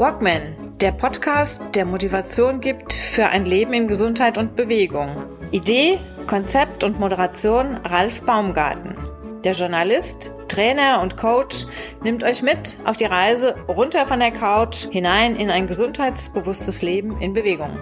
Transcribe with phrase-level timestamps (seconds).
[0.00, 5.14] Walkman, der Podcast, der Motivation gibt für ein Leben in Gesundheit und Bewegung.
[5.50, 8.96] Idee, Konzept und Moderation Ralf Baumgarten.
[9.44, 11.66] Der Journalist, Trainer und Coach
[12.02, 17.20] nimmt euch mit auf die Reise runter von der Couch hinein in ein gesundheitsbewusstes Leben
[17.20, 17.78] in Bewegung.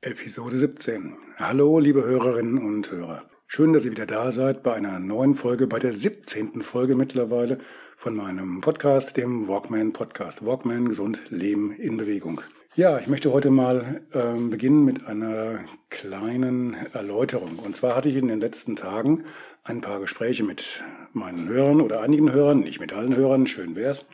[0.00, 1.14] Episode 17.
[1.36, 3.18] Hallo, liebe Hörerinnen und Hörer.
[3.50, 6.60] Schön, dass ihr wieder da seid bei einer neuen Folge, bei der 17.
[6.60, 7.58] Folge mittlerweile
[7.96, 10.44] von meinem Podcast, dem Walkman Podcast.
[10.44, 12.42] Walkman, gesund, Leben in Bewegung.
[12.76, 17.58] Ja, ich möchte heute mal äh, beginnen mit einer kleinen Erläuterung.
[17.58, 19.24] Und zwar hatte ich in den letzten Tagen
[19.64, 24.04] ein paar Gespräche mit meinen Hörern oder einigen Hörern, nicht mit allen Hörern, schön wär's.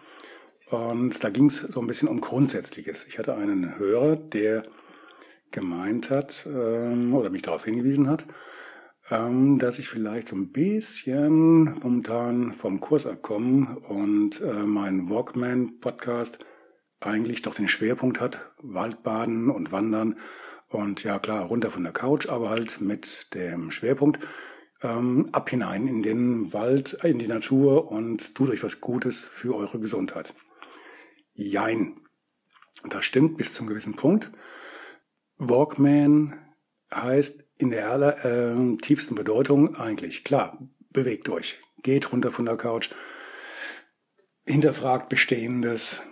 [0.70, 3.08] Und da ging es so ein bisschen um Grundsätzliches.
[3.08, 4.62] Ich hatte einen Hörer, der
[5.50, 8.26] gemeint hat ähm, oder mich darauf hingewiesen hat,
[9.10, 16.38] ähm, dass ich vielleicht so ein bisschen momentan vom Kurs abkomme und äh, mein Walkman-Podcast
[17.00, 20.18] eigentlich doch den Schwerpunkt hat, Waldbaden und Wandern
[20.68, 24.18] und ja klar, runter von der Couch, aber halt mit dem Schwerpunkt
[24.82, 29.54] ähm, ab hinein in den Wald, in die Natur und tut euch was Gutes für
[29.54, 30.34] eure Gesundheit.
[31.32, 32.00] Jein.
[32.88, 34.30] Das stimmt bis zum gewissen Punkt.
[35.36, 36.38] Walkman
[36.94, 40.24] heißt in der aller, äh, tiefsten Bedeutung eigentlich.
[40.24, 40.58] Klar,
[40.90, 42.90] bewegt euch, geht runter von der Couch,
[44.46, 46.02] hinterfragt Bestehendes,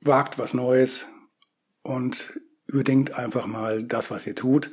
[0.00, 1.06] wagt was Neues
[1.82, 4.70] und überdenkt einfach mal das, was ihr tut,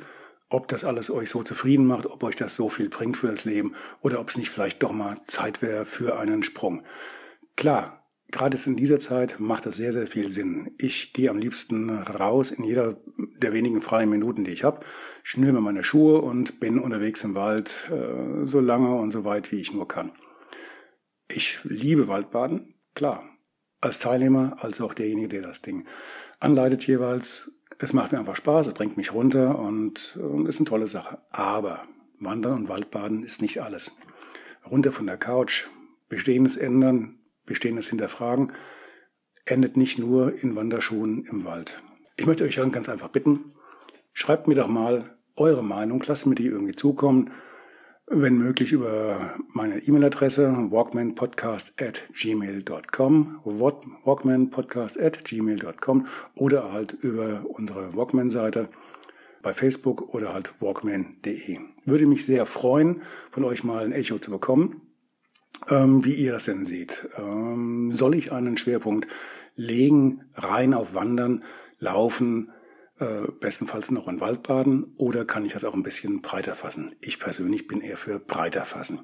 [0.50, 3.46] ob das alles euch so zufrieden macht, ob euch das so viel bringt für das
[3.46, 6.84] Leben oder ob es nicht vielleicht doch mal Zeit wäre für einen Sprung.
[7.56, 10.72] Klar, gerade in dieser Zeit macht das sehr, sehr viel Sinn.
[10.78, 12.98] Ich gehe am liebsten raus in jeder
[13.42, 14.86] der wenigen freien Minuten, die ich habe,
[15.24, 19.52] schnür mir meine Schuhe und bin unterwegs im Wald äh, so lange und so weit,
[19.52, 20.12] wie ich nur kann.
[21.30, 23.24] Ich liebe Waldbaden, klar.
[23.80, 25.86] Als Teilnehmer, als auch derjenige, der das Ding
[26.40, 27.62] anleitet jeweils.
[27.80, 31.20] Es macht mir einfach Spaß, es bringt mich runter und, und ist eine tolle Sache.
[31.32, 31.84] Aber
[32.20, 33.98] Wandern und Waldbaden ist nicht alles.
[34.70, 35.68] Runter von der Couch,
[36.10, 37.17] Bestehendes ändern,
[37.48, 38.52] Bestehendes hinterfragen,
[39.46, 41.82] endet nicht nur in Wanderschuhen im Wald.
[42.18, 43.54] Ich möchte euch ganz einfach bitten,
[44.14, 47.32] schreibt mir doch mal eure Meinung, lasst mir die irgendwie zukommen,
[48.06, 57.96] wenn möglich über meine E-Mail-Adresse walkmanpodcast at gmail.com, walkmanpodcast at gmail.com oder halt über unsere
[57.96, 58.70] Walkman-Seite
[59.42, 61.60] bei Facebook oder halt walkman.de.
[61.86, 64.87] Würde mich sehr freuen, von euch mal ein Echo zu bekommen
[65.70, 67.08] ähm, wie ihr das denn seht.
[67.18, 69.08] Ähm, soll ich einen Schwerpunkt
[69.56, 71.44] legen, rein auf Wandern,
[71.80, 72.52] Laufen,
[73.00, 76.96] äh, bestenfalls noch in Waldbaden, oder kann ich das auch ein bisschen breiter fassen?
[77.00, 79.02] Ich persönlich bin eher für breiter fassen.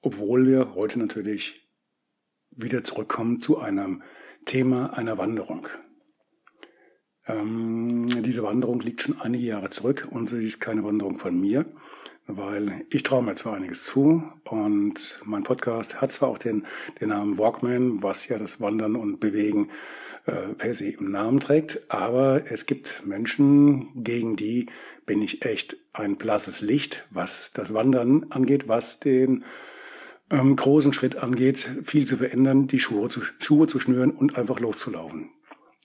[0.00, 1.68] Obwohl wir heute natürlich
[2.50, 4.02] wieder zurückkommen zu einem
[4.46, 5.68] Thema einer Wanderung.
[7.26, 11.66] Ähm, diese Wanderung liegt schon einige Jahre zurück und sie ist keine Wanderung von mir,
[12.26, 16.66] weil ich traue mir zwar einiges zu und mein Podcast hat zwar auch den,
[17.00, 19.70] den Namen Walkman, was ja das Wandern und Bewegen
[20.26, 24.66] äh, per se im Namen trägt, aber es gibt Menschen, gegen die
[25.06, 29.44] bin ich echt ein blasses Licht, was das Wandern angeht, was den
[30.30, 34.58] ähm, großen Schritt angeht, viel zu verändern, die Schuhe zu, Schuhe zu schnüren und einfach
[34.58, 35.30] loszulaufen.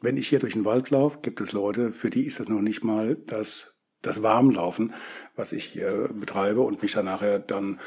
[0.02, 2.62] Wenn ich hier durch den Wald laufe, gibt es Leute, für die ist das noch
[2.62, 4.94] nicht mal das das Warmlaufen,
[5.36, 7.80] was ich hier betreibe und mich dann nachher dann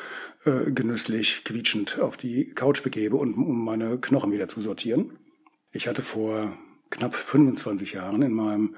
[0.45, 5.19] äh, genüsslich quietschend auf die Couch begebe, und, um meine Knochen wieder zu sortieren.
[5.73, 6.57] Ich hatte vor
[6.91, 8.77] knapp 25 Jahren in meinem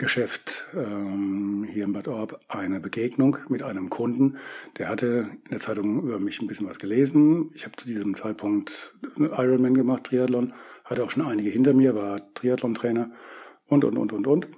[0.00, 4.38] Geschäft ähm, hier in Bad Orb eine Begegnung mit einem Kunden.
[4.78, 7.50] Der hatte in der Zeitung über mich ein bisschen was gelesen.
[7.54, 10.54] Ich habe zu diesem Zeitpunkt Ironman gemacht, Triathlon,
[10.86, 13.10] hatte auch schon einige hinter mir, war Triathlon-Trainer
[13.66, 14.48] und, und, und, und, und.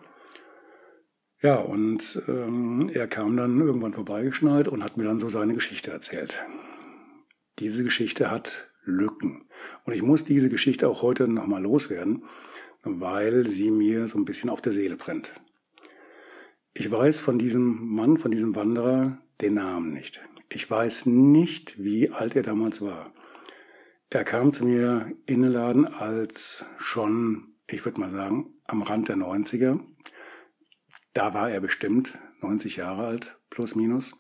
[1.43, 5.91] Ja, und ähm, er kam dann irgendwann vorbeigeschneit und hat mir dann so seine Geschichte
[5.91, 6.41] erzählt.
[7.59, 9.45] Diese Geschichte hat Lücken.
[9.85, 12.25] Und ich muss diese Geschichte auch heute nochmal loswerden,
[12.85, 15.33] weil sie mir so ein bisschen auf der Seele brennt.
[16.75, 20.21] Ich weiß von diesem Mann, von diesem Wanderer den Namen nicht.
[20.49, 23.13] Ich weiß nicht, wie alt er damals war.
[24.11, 29.09] Er kam zu mir in den Laden als schon, ich würde mal sagen, am Rand
[29.09, 29.81] der 90er,
[31.13, 34.17] da war er bestimmt 90 Jahre alt, plus minus.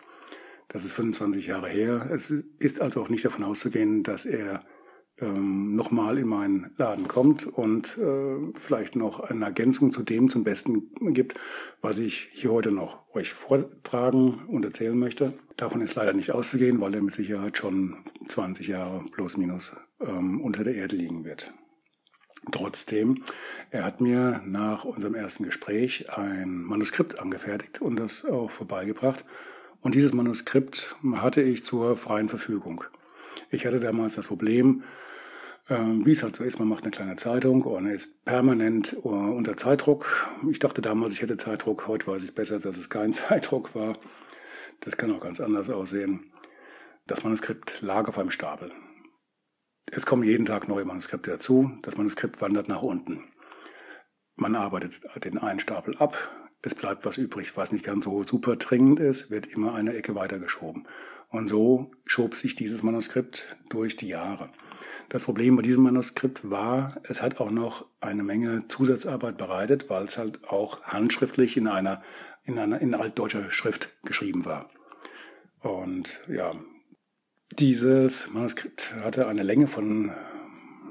[0.68, 2.08] Das ist 25 Jahre her.
[2.10, 4.60] Es ist also auch nicht davon auszugehen, dass er
[5.18, 10.44] ähm, nochmal in meinen Laden kommt und äh, vielleicht noch eine Ergänzung zu dem zum
[10.44, 11.38] Besten gibt,
[11.80, 15.34] was ich hier heute noch euch vortragen und erzählen möchte.
[15.56, 20.40] Davon ist leider nicht auszugehen, weil er mit Sicherheit schon 20 Jahre plus minus ähm,
[20.40, 21.52] unter der Erde liegen wird.
[22.50, 23.22] Trotzdem,
[23.70, 29.24] er hat mir nach unserem ersten Gespräch ein Manuskript angefertigt und das auch vorbeigebracht.
[29.80, 32.84] Und dieses Manuskript hatte ich zur freien Verfügung.
[33.50, 34.82] Ich hatte damals das Problem,
[35.68, 39.08] ähm, wie es halt so ist, man macht eine kleine Zeitung und ist permanent uh,
[39.08, 40.28] unter Zeitdruck.
[40.50, 41.86] Ich dachte damals, ich hätte Zeitdruck.
[41.86, 43.96] Heute weiß ich besser, dass es kein Zeitdruck war.
[44.80, 46.32] Das kann auch ganz anders aussehen.
[47.06, 48.72] Das Manuskript lag auf einem Stapel.
[49.94, 51.70] Es kommen jeden Tag neue Manuskripte dazu.
[51.82, 53.24] Das Manuskript wandert nach unten.
[54.36, 56.16] Man arbeitet den einen Stapel ab.
[56.62, 60.14] Es bleibt was übrig, was nicht ganz so super dringend ist, wird immer eine Ecke
[60.14, 60.88] weitergeschoben.
[61.28, 64.48] Und so schob sich dieses Manuskript durch die Jahre.
[65.10, 70.04] Das Problem bei diesem Manuskript war, es hat auch noch eine Menge Zusatzarbeit bereitet, weil
[70.04, 72.02] es halt auch handschriftlich in einer,
[72.44, 74.70] in einer, in altdeutscher Schrift geschrieben war.
[75.60, 76.54] Und ja,
[77.58, 80.12] dieses Manuskript hatte eine Länge von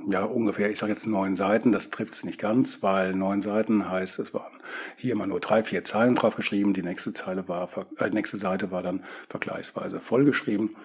[0.09, 3.89] ja ungefähr, ich sage jetzt neun Seiten, das trifft es nicht ganz, weil neun Seiten
[3.89, 4.51] heißt, es waren
[4.95, 8.71] hier immer nur drei, vier Zeilen drauf geschrieben, die nächste Zeile war, äh, nächste Seite
[8.71, 10.75] war dann vergleichsweise vollgeschrieben.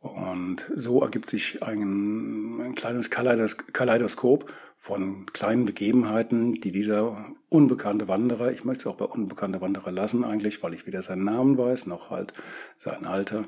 [0.00, 8.50] Und so ergibt sich ein, ein kleines Kaleidoskop von kleinen Begebenheiten, die dieser unbekannte Wanderer,
[8.50, 11.86] ich möchte es auch bei unbekannter Wanderer lassen eigentlich, weil ich weder seinen Namen weiß,
[11.86, 12.34] noch halt
[12.76, 13.44] sein Alter.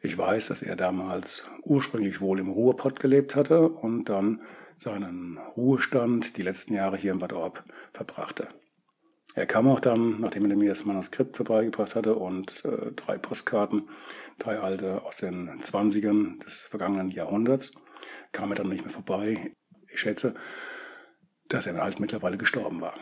[0.00, 4.42] Ich weiß, dass er damals ursprünglich wohl im Ruhrpott gelebt hatte und dann
[4.76, 8.48] seinen Ruhestand die letzten Jahre hier in Bad Orb verbrachte.
[9.34, 13.88] Er kam auch dann, nachdem er mir das Manuskript vorbeigebracht hatte und äh, drei Postkarten,
[14.38, 17.72] drei alte aus den Zwanzigern des vergangenen Jahrhunderts,
[18.32, 19.54] kam er dann nicht mehr vorbei.
[19.92, 20.34] Ich schätze,
[21.48, 22.94] dass er halt mittlerweile gestorben war.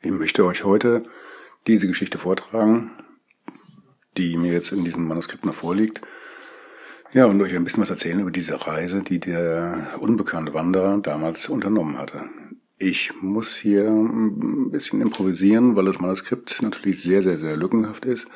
[0.00, 1.02] Ich möchte euch heute
[1.66, 2.90] diese Geschichte vortragen,
[4.16, 6.00] die mir jetzt in diesem Manuskript noch vorliegt.
[7.12, 11.48] Ja, und euch ein bisschen was erzählen über diese Reise, die der unbekannte Wanderer damals
[11.48, 12.24] unternommen hatte.
[12.76, 18.28] Ich muss hier ein bisschen improvisieren, weil das Manuskript natürlich sehr, sehr, sehr lückenhaft ist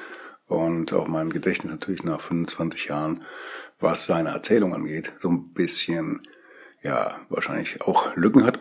[0.47, 3.25] und auch mein Gedächtnis natürlich nach 25 Jahren,
[3.81, 6.21] was seine Erzählung angeht, so ein bisschen,
[6.81, 8.61] ja, wahrscheinlich auch Lücken hat.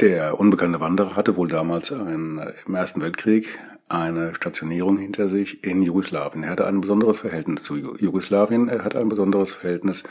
[0.00, 3.58] Der unbekannte Wanderer hatte wohl damals ein, im Ersten Weltkrieg
[3.88, 6.44] eine Stationierung hinter sich in Jugoslawien.
[6.44, 10.04] Er hatte ein besonderes Verhältnis zu Jugoslawien, er hatte ein besonderes Verhältnis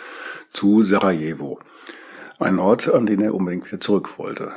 [0.51, 1.60] zu Sarajevo.
[2.38, 4.51] Ein Ort, an den er unbedingt wieder zurück wollte.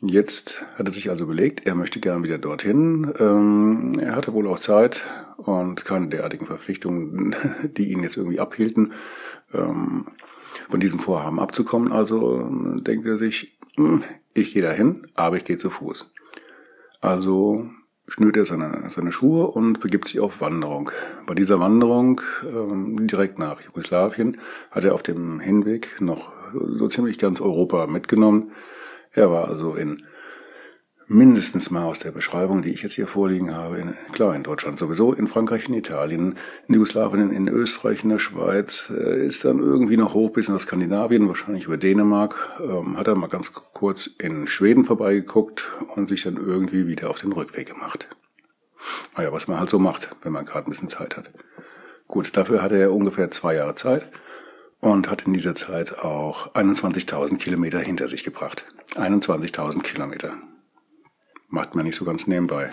[0.00, 3.12] Jetzt hat er sich also überlegt, er möchte gern wieder dorthin.
[3.18, 5.04] Ähm, er hatte wohl auch Zeit
[5.36, 7.36] und keine derartigen Verpflichtungen,
[7.76, 8.94] die ihn jetzt irgendwie abhielten,
[9.52, 10.06] ähm,
[10.70, 11.92] von diesem Vorhaben abzukommen.
[11.92, 12.48] Also
[12.80, 13.59] denkt er sich,
[14.34, 16.12] ich gehe dahin, aber ich gehe zu Fuß.
[17.00, 17.70] Also
[18.06, 20.90] schnürt er seine, seine Schuhe und begibt sich auf Wanderung.
[21.26, 24.38] Bei dieser Wanderung ähm, direkt nach Jugoslawien
[24.70, 28.52] hat er auf dem Hinweg noch so ziemlich ganz Europa mitgenommen.
[29.12, 30.02] Er war also in
[31.10, 34.78] mindestens mal aus der Beschreibung, die ich jetzt hier vorliegen habe, in, klar in Deutschland
[34.78, 36.36] sowieso, in Frankreich, in Italien,
[36.68, 40.60] in Jugoslawien, in Österreich, in der Schweiz, äh, ist dann irgendwie noch hoch bis nach
[40.60, 46.22] Skandinavien, wahrscheinlich über Dänemark, ähm, hat er mal ganz kurz in Schweden vorbeigeguckt und sich
[46.22, 48.06] dann irgendwie wieder auf den Rückweg gemacht.
[49.16, 51.32] Naja, was man halt so macht, wenn man gerade ein bisschen Zeit hat.
[52.06, 54.08] Gut, dafür hatte er ungefähr zwei Jahre Zeit
[54.78, 58.64] und hat in dieser Zeit auch 21.000 Kilometer hinter sich gebracht.
[58.94, 60.34] 21.000 Kilometer
[61.50, 62.70] macht man nicht so ganz nebenbei.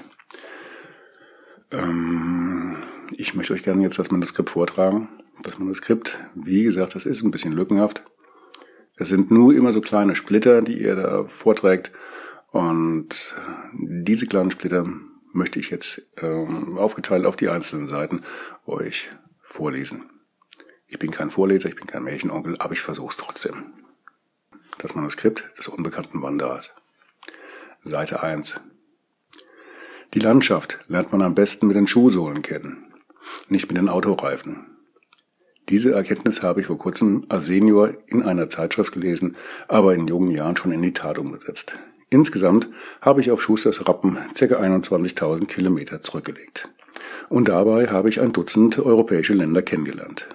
[1.72, 2.78] Ähm,
[3.12, 5.10] ich möchte euch gerne jetzt das Manuskript vortragen.
[5.44, 8.04] Das Manuskript, wie gesagt, das ist ein bisschen lückenhaft.
[8.96, 11.92] Es sind nur immer so kleine Splitter, die ihr da vorträgt.
[12.50, 13.36] Und
[13.74, 14.86] diese kleinen Splitter
[15.34, 18.24] möchte ich jetzt ähm, aufgeteilt auf die einzelnen Seiten
[18.66, 20.10] euch vorlesen.
[20.88, 23.74] Ich bin kein Vorleser, ich bin kein Märchenonkel, aber ich versuche es trotzdem.
[24.80, 26.76] Das Manuskript des unbekannten Wanderers.
[27.84, 28.60] Seite 1.
[30.14, 32.94] Die Landschaft lernt man am besten mit den Schuhsohlen kennen,
[33.50, 34.66] nicht mit den Autoreifen.
[35.70, 40.32] Diese Erkenntnis habe ich vor kurzem als Senior in einer Zeitschrift gelesen, aber in jungen
[40.32, 41.78] Jahren schon in die Tat umgesetzt.
[42.10, 42.70] Insgesamt
[43.02, 44.46] habe ich auf Schusters Rappen ca.
[44.46, 46.70] 21.000 Kilometer zurückgelegt.
[47.28, 50.30] Und dabei habe ich ein Dutzend europäische Länder kennengelernt.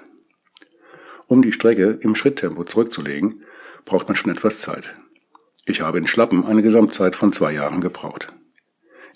[1.27, 3.45] Um die Strecke im Schritttempo zurückzulegen,
[3.87, 4.95] braucht man schon etwas Zeit.
[5.65, 8.33] Ich habe in Schlappen eine Gesamtzeit von zwei Jahren gebraucht.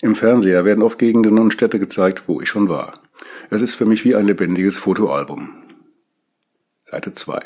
[0.01, 3.01] Im Fernseher werden oft Gegenden und Städte gezeigt, wo ich schon war.
[3.49, 5.49] Es ist für mich wie ein lebendiges Fotoalbum.
[6.85, 7.39] Seite 2.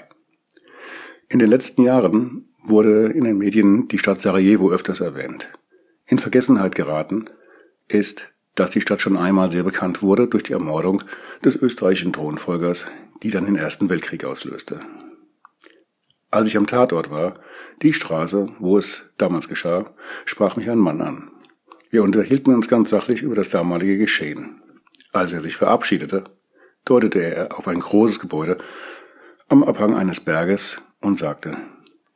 [1.30, 5.52] In den letzten Jahren wurde in den Medien die Stadt Sarajevo öfters erwähnt.
[6.06, 7.26] In Vergessenheit geraten
[7.88, 11.04] ist, dass die Stadt schon einmal sehr bekannt wurde durch die Ermordung
[11.44, 12.86] des österreichischen Thronfolgers,
[13.24, 14.82] die dann den Ersten Weltkrieg auslöste.
[16.32, 17.36] Als ich am Tatort war,
[17.82, 19.94] die Straße, wo es damals geschah,
[20.26, 21.30] sprach mich ein Mann an.
[21.90, 24.62] Wir unterhielten uns ganz sachlich über das damalige Geschehen.
[25.12, 26.24] Als er sich verabschiedete,
[26.86, 28.58] deutete er auf ein großes Gebäude
[29.50, 31.58] am Abhang eines Berges und sagte,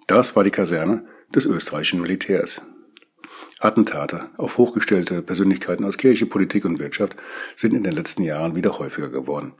[0.07, 2.61] das war die Kaserne des österreichischen Militärs.
[3.59, 7.17] Attentate auf hochgestellte Persönlichkeiten aus Kirche, Politik und Wirtschaft
[7.57, 9.55] sind in den letzten Jahren wieder häufiger geworden.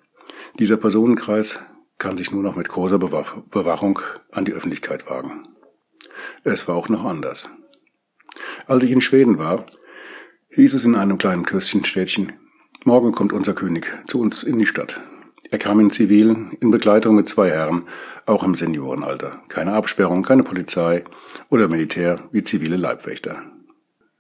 [0.59, 1.59] Dieser Personenkreis
[2.05, 4.00] kann sich nur noch mit großer Bewachung
[4.31, 5.47] an die Öffentlichkeit wagen.
[6.43, 7.50] Es war auch noch anders.
[8.67, 9.65] Als ich in Schweden war,
[10.50, 12.33] hieß es in einem kleinen Küstenstädtchen,
[12.83, 15.01] morgen kommt unser König zu uns in die Stadt.
[15.50, 17.88] Er kam in Zivil, in Begleitung mit zwei Herren,
[18.27, 19.41] auch im Seniorenalter.
[19.47, 21.05] Keine Absperrung, keine Polizei
[21.50, 23.51] oder Militär wie zivile Leibwächter.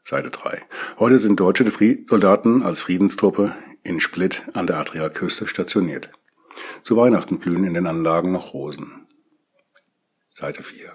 [0.03, 0.59] Seite 3.
[0.97, 1.71] Heute sind deutsche
[2.07, 6.09] Soldaten als Friedenstruppe in Split an der Adriaküste stationiert.
[6.83, 9.07] Zu Weihnachten blühen in den Anlagen noch Rosen.
[10.31, 10.93] Seite 4.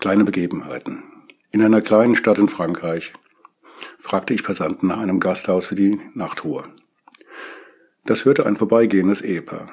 [0.00, 1.02] Kleine Begebenheiten.
[1.50, 3.12] In einer kleinen Stadt in Frankreich
[3.98, 6.64] fragte ich Passanten nach einem Gasthaus für die Nachtruhe.
[8.04, 9.70] Das hörte ein vorbeigehendes Ehepaar.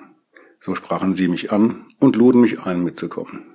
[0.60, 3.46] So sprachen sie mich an und luden mich ein, mitzukommen.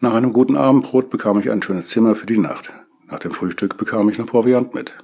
[0.00, 2.72] Nach einem guten Abendbrot bekam ich ein schönes Zimmer für die Nacht.
[3.06, 4.94] Nach dem Frühstück bekam ich noch Proviant mit.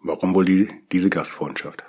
[0.00, 1.84] Warum wohl die, diese Gastfreundschaft?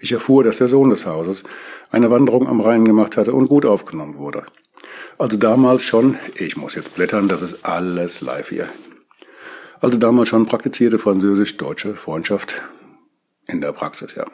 [0.00, 1.44] Ich erfuhr, dass der Sohn des Hauses
[1.90, 4.44] eine Wanderung am Rhein gemacht hatte und gut aufgenommen wurde.
[5.18, 8.68] Also damals schon, ich muss jetzt blättern, das ist alles live hier.
[9.80, 12.62] Also damals schon praktizierte französisch-deutsche Freundschaft
[13.46, 14.24] in der Praxis, ja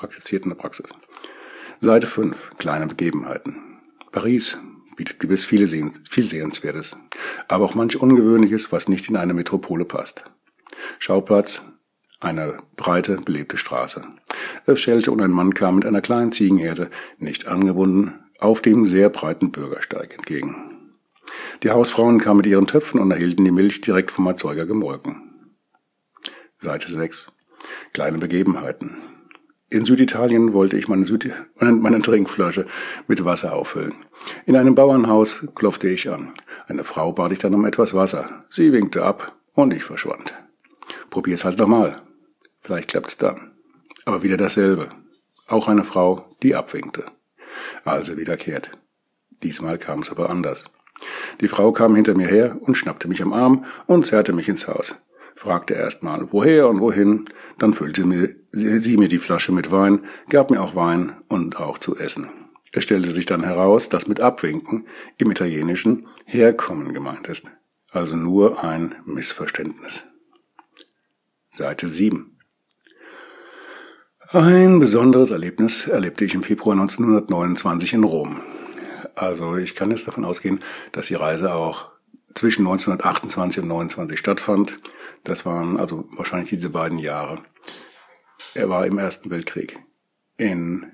[0.00, 0.86] praktiziert in der Praxis.
[1.80, 2.56] Seite 5.
[2.58, 3.78] Kleine Begebenheiten.
[4.12, 4.58] Paris
[4.96, 6.96] bietet gewiss viele Sehens viel Sehenswertes,
[7.48, 10.24] aber auch manch Ungewöhnliches, was nicht in eine Metropole passt.
[10.98, 11.70] Schauplatz,
[12.20, 14.04] eine breite, belebte Straße.
[14.66, 19.08] Es schellte und ein Mann kam mit einer kleinen Ziegenherde, nicht angebunden, auf dem sehr
[19.08, 20.92] breiten Bürgersteig entgegen.
[21.62, 25.30] Die Hausfrauen kamen mit ihren Töpfen und erhielten die Milch direkt vom Erzeuger gemolken.
[26.58, 27.32] Seite 6.
[27.92, 28.96] Kleine Begebenheiten.
[29.72, 32.66] In Süditalien wollte ich meine, Süd meine Trinkflasche
[33.06, 33.94] mit Wasser auffüllen.
[34.44, 36.32] In einem Bauernhaus klopfte ich an.
[36.66, 38.44] Eine Frau bat ich dann um etwas Wasser.
[38.50, 40.34] Sie winkte ab und ich verschwand.
[41.08, 42.02] Probier's halt nochmal.
[42.60, 43.52] Vielleicht klappt's dann.
[44.04, 44.90] Aber wieder dasselbe.
[45.46, 47.06] Auch eine Frau, die abwinkte.
[47.84, 48.70] Also wiederkehrt.
[49.42, 50.64] Diesmal kam's aber anders.
[51.40, 54.68] Die Frau kam hinter mir her und schnappte mich am Arm und zerrte mich ins
[54.68, 55.02] Haus
[55.40, 57.24] fragte erstmal woher und wohin,
[57.56, 61.78] dann füllte mir, sie mir die Flasche mit Wein, gab mir auch Wein und auch
[61.78, 62.30] zu essen.
[62.72, 64.86] Es stellte sich dann heraus, dass mit Abwinken
[65.16, 67.46] im Italienischen herkommen gemeint ist,
[67.90, 70.04] also nur ein Missverständnis.
[71.50, 72.36] Seite 7
[74.32, 78.40] Ein besonderes Erlebnis erlebte ich im Februar 1929 in Rom.
[79.16, 80.60] Also ich kann jetzt davon ausgehen,
[80.92, 81.90] dass die Reise auch
[82.36, 84.78] zwischen 1928 und 1929 stattfand.
[85.24, 87.42] Das waren also wahrscheinlich diese beiden Jahre.
[88.54, 89.80] Er war im Ersten Weltkrieg
[90.36, 90.86] in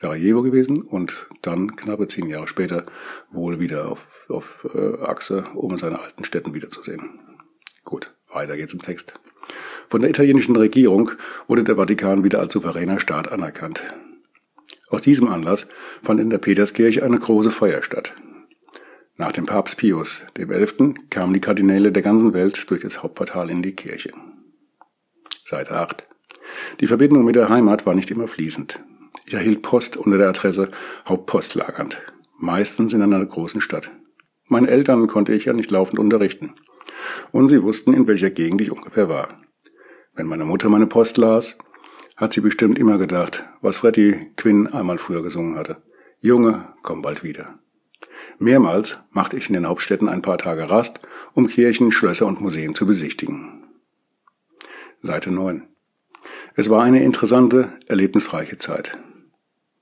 [0.00, 2.86] Sarajevo gewesen und dann knappe zehn Jahre später
[3.30, 7.20] wohl wieder auf, auf äh, Achse, um seine alten Städten wiederzusehen.
[7.84, 9.20] Gut, weiter geht's im Text.
[9.92, 11.10] Von der italienischen Regierung
[11.48, 13.82] wurde der Vatikan wieder als souveräner Staat anerkannt.
[14.88, 15.68] Aus diesem Anlass
[16.00, 18.14] fand in der Peterskirche eine große Feier statt.
[19.18, 20.94] Nach dem Papst Pius XI.
[21.10, 24.14] kamen die Kardinäle der ganzen Welt durch das Hauptportal in die Kirche.
[25.44, 26.08] Seite 8.
[26.80, 28.82] Die Verbindung mit der Heimat war nicht immer fließend.
[29.26, 30.70] Ich erhielt Post unter der Adresse
[31.06, 31.98] Hauptpost lagernd,
[32.38, 33.90] meistens in einer großen Stadt.
[34.46, 36.54] Meine Eltern konnte ich ja nicht laufend unterrichten.
[37.30, 39.41] Und sie wussten, in welcher Gegend ich ungefähr war.
[40.14, 41.58] Wenn meine Mutter meine Post las,
[42.16, 45.82] hat sie bestimmt immer gedacht, was Freddie Quinn einmal früher gesungen hatte.
[46.20, 47.58] Junge, komm bald wieder.
[48.38, 51.00] Mehrmals machte ich in den Hauptstädten ein paar Tage Rast,
[51.32, 53.64] um Kirchen, Schlösser und Museen zu besichtigen.
[55.00, 55.66] Seite 9.
[56.54, 58.98] Es war eine interessante, erlebnisreiche Zeit.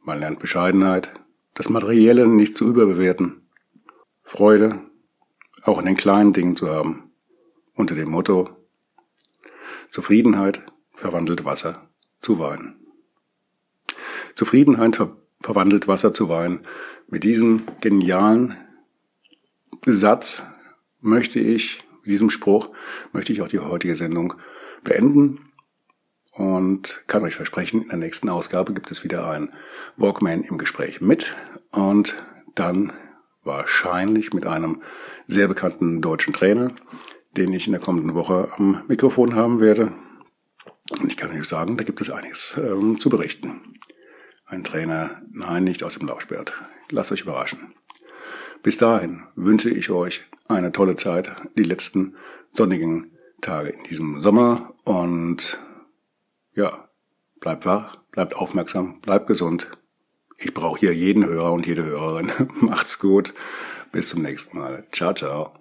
[0.02, 1.12] Man lernt Bescheidenheit,
[1.54, 3.48] das Materielle nicht zu überbewerten,
[4.22, 4.80] Freude,
[5.64, 7.10] auch in den kleinen Dingen zu haben,
[7.74, 8.59] unter dem Motto
[9.90, 11.88] Zufriedenheit verwandelt Wasser
[12.20, 12.76] zu Wein.
[14.34, 16.66] Zufriedenheit ver verwandelt Wasser zu Wein
[17.08, 18.58] mit diesem genialen
[19.86, 20.42] Satz
[21.00, 22.68] möchte ich, mit diesem Spruch,
[23.14, 24.34] möchte ich auch die heutige Sendung
[24.84, 25.50] beenden
[26.32, 29.50] und kann euch versprechen, in der nächsten Ausgabe gibt es wieder ein
[29.96, 31.34] Walkman im Gespräch mit
[31.72, 32.22] und
[32.54, 32.92] dann
[33.42, 34.82] Wahrscheinlich mit einem
[35.26, 36.72] sehr bekannten deutschen Trainer,
[37.36, 39.92] den ich in der kommenden Woche am Mikrofon haben werde.
[40.90, 43.78] Und ich kann euch sagen, da gibt es einiges ähm, zu berichten.
[44.46, 46.52] Ein Trainer, nein, nicht aus dem Laufsperrt.
[46.90, 47.74] Lasst euch überraschen.
[48.62, 52.16] Bis dahin wünsche ich euch eine tolle Zeit, die letzten
[52.52, 55.58] sonnigen Tage in diesem Sommer und
[56.54, 56.88] ja,
[57.38, 59.68] bleibt wach, bleibt aufmerksam, bleibt gesund.
[60.36, 62.30] Ich brauche hier jeden Hörer und jede Hörerin.
[62.60, 63.34] Macht's gut.
[63.92, 64.86] Bis zum nächsten Mal.
[64.92, 65.60] Ciao, ciao.